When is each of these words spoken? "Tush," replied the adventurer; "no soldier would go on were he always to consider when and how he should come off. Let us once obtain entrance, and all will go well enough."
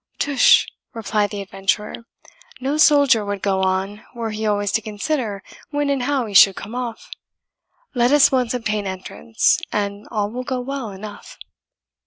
"Tush," 0.17 0.65
replied 0.95 1.29
the 1.29 1.41
adventurer; 1.43 2.07
"no 2.59 2.77
soldier 2.77 3.23
would 3.23 3.43
go 3.43 3.61
on 3.61 4.03
were 4.15 4.31
he 4.31 4.47
always 4.47 4.71
to 4.71 4.81
consider 4.81 5.43
when 5.69 5.91
and 5.91 6.01
how 6.01 6.25
he 6.25 6.33
should 6.33 6.55
come 6.55 6.73
off. 6.73 7.11
Let 7.93 8.11
us 8.11 8.31
once 8.31 8.55
obtain 8.55 8.87
entrance, 8.87 9.61
and 9.71 10.07
all 10.09 10.31
will 10.31 10.43
go 10.43 10.59
well 10.59 10.89
enough." 10.89 11.37